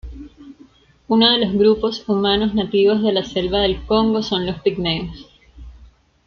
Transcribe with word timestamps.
Uno 1.09 1.29
de 1.31 1.37
los 1.45 1.53
grupos 1.53 2.09
humanos 2.09 2.55
nativos 2.55 3.03
de 3.03 3.13
la 3.13 3.23
selva 3.23 3.59
del 3.59 3.85
Congo 3.85 4.23
son 4.23 4.47
los 4.47 4.59
pigmeos. 4.59 5.27